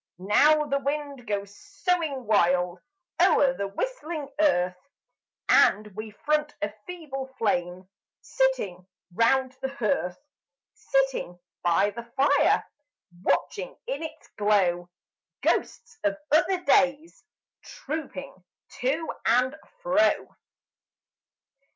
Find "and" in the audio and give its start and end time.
5.47-5.95, 19.27-19.55